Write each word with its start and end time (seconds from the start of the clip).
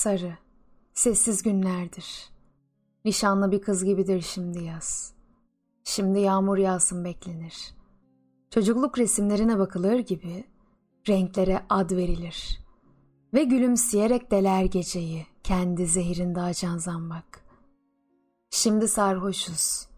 Sarı, 0.00 0.32
sessiz 0.94 1.42
günlerdir. 1.42 2.30
Nişanlı 3.04 3.52
bir 3.52 3.60
kız 3.62 3.84
gibidir 3.84 4.20
şimdi 4.20 4.64
yaz. 4.64 5.14
Şimdi 5.84 6.20
yağmur 6.20 6.58
yağsın 6.58 7.04
beklenir. 7.04 7.74
Çocukluk 8.50 8.98
resimlerine 8.98 9.58
bakılır 9.58 9.98
gibi 9.98 10.44
renklere 11.08 11.62
ad 11.68 11.90
verilir. 11.90 12.60
Ve 13.34 13.44
gülümseyerek 13.44 14.30
deler 14.30 14.64
geceyi 14.64 15.26
kendi 15.42 15.86
zehirinde 15.86 16.40
açan 16.40 16.78
zambak. 16.78 17.44
Şimdi 18.50 18.88
sarhoşuz, 18.88 19.88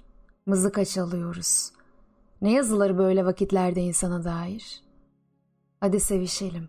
mızıka 0.47 0.85
çalıyoruz. 0.85 1.73
Ne 2.41 2.53
yazılır 2.53 2.99
böyle 2.99 3.25
vakitlerde 3.25 3.83
insana 3.83 4.25
dair? 4.25 4.83
Hadi 5.81 6.01
sevişelim. 6.01 6.69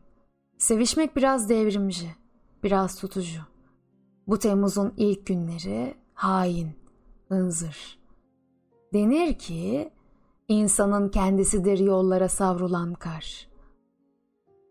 Sevişmek 0.57 1.15
biraz 1.15 1.49
devrimci 1.49 2.22
biraz 2.63 2.95
tutucu. 2.95 3.41
Bu 4.27 4.39
Temmuz'un 4.39 4.93
ilk 4.97 5.25
günleri 5.25 5.95
hain, 6.13 6.71
hınzır. 7.27 7.99
Denir 8.93 9.33
ki 9.33 9.91
insanın 10.47 11.09
kendisidir 11.09 11.79
yollara 11.79 12.29
savrulan 12.29 12.93
kar. 12.93 13.47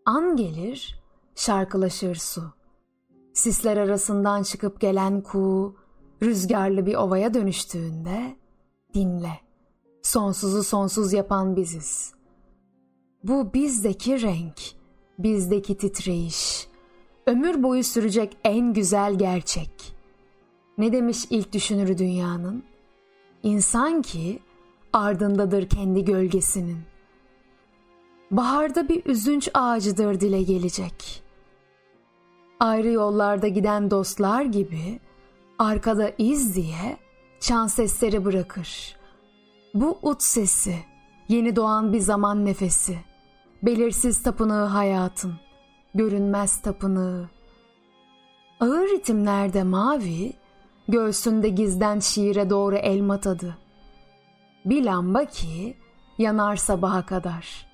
An 0.05 0.35
gelir, 0.35 1.01
şarkılaşır 1.35 2.15
su. 2.15 2.43
Sisler 3.33 3.77
arasından 3.77 4.43
çıkıp 4.43 4.81
gelen 4.81 5.21
kuğu, 5.21 5.75
rüzgarlı 6.23 6.85
bir 6.85 6.95
ovaya 6.95 7.33
dönüştüğünde 7.33 8.35
dinle. 8.93 9.39
Sonsuzu 10.01 10.63
sonsuz 10.63 11.13
yapan 11.13 11.55
biziz. 11.55 12.13
Bu 13.23 13.53
bizdeki 13.53 14.21
renk, 14.21 14.61
bizdeki 15.19 15.77
titreyiş, 15.77 16.67
ömür 17.25 17.63
boyu 17.63 17.83
sürecek 17.83 18.37
en 18.43 18.73
güzel 18.73 19.17
gerçek. 19.17 19.95
Ne 20.77 20.91
demiş 20.91 21.25
ilk 21.29 21.53
düşünürü 21.53 21.97
dünyanın? 21.97 22.63
İnsan 23.43 24.01
ki 24.01 24.39
ardındadır 24.93 25.69
kendi 25.69 26.05
gölgesinin. 26.05 26.77
Baharda 28.31 28.89
bir 28.89 29.05
üzünç 29.05 29.49
ağacıdır 29.53 30.19
dile 30.19 30.43
gelecek. 30.43 31.23
Ayrı 32.59 32.91
yollarda 32.91 33.47
giden 33.47 33.91
dostlar 33.91 34.41
gibi 34.41 34.99
arkada 35.59 36.11
iz 36.17 36.55
diye 36.55 36.97
çan 37.39 37.67
sesleri 37.67 38.25
bırakır. 38.25 38.95
Bu 39.73 39.99
ut 40.01 40.23
sesi, 40.23 40.75
yeni 41.27 41.55
doğan 41.55 41.93
bir 41.93 41.99
zaman 41.99 42.45
nefesi, 42.45 42.97
belirsiz 43.63 44.23
tapınağı 44.23 44.67
hayatın 44.67 45.33
görünmez 45.95 46.61
tapınağı. 46.61 47.29
Ağır 48.59 48.89
ritimlerde 48.89 49.63
mavi, 49.63 50.33
göğsünde 50.87 51.49
gizden 51.49 51.99
şiire 51.99 52.49
doğru 52.49 52.75
elma 52.75 53.19
tadı. 53.19 53.57
Bir 54.65 54.83
lamba 54.83 55.25
ki 55.25 55.77
yanar 56.17 56.55
sabaha 56.55 57.05
kadar. 57.05 57.67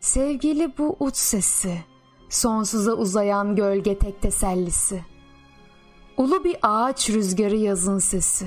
Sevgili 0.00 0.78
bu 0.78 0.96
uç 1.00 1.16
sesi, 1.16 1.78
sonsuza 2.28 2.92
uzayan 2.92 3.56
gölge 3.56 3.98
tek 3.98 4.22
tesellisi. 4.22 5.04
Ulu 6.16 6.44
bir 6.44 6.56
ağaç 6.62 7.10
rüzgarı 7.10 7.56
yazın 7.56 7.98
sesi. 7.98 8.46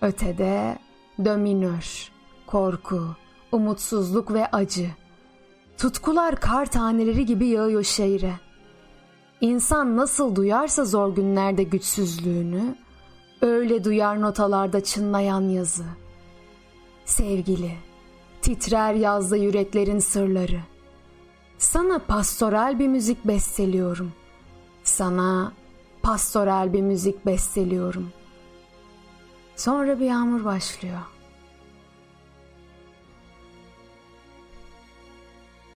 Ötede 0.00 0.78
dominör, 1.24 2.12
korku, 2.46 3.02
umutsuzluk 3.52 4.32
ve 4.32 4.46
acı.'' 4.46 5.01
Tutkular 5.82 6.36
kar 6.36 6.66
taneleri 6.66 7.26
gibi 7.26 7.46
yağıyor 7.46 7.82
şehre. 7.82 8.32
İnsan 9.40 9.96
nasıl 9.96 10.36
duyarsa 10.36 10.84
zor 10.84 11.14
günlerde 11.14 11.62
güçsüzlüğünü, 11.62 12.74
öyle 13.40 13.84
duyar 13.84 14.20
notalarda 14.20 14.84
çınlayan 14.84 15.40
yazı. 15.40 15.84
Sevgili, 17.04 17.72
titrer 18.42 18.94
yazda 18.94 19.36
yüreklerin 19.36 19.98
sırları. 19.98 20.60
Sana 21.58 21.98
pastoral 21.98 22.78
bir 22.78 22.88
müzik 22.88 23.24
besteliyorum. 23.24 24.12
Sana 24.84 25.52
pastoral 26.02 26.72
bir 26.72 26.82
müzik 26.82 27.26
besteliyorum. 27.26 28.12
Sonra 29.56 30.00
bir 30.00 30.06
yağmur 30.06 30.44
başlıyor.'' 30.44 31.21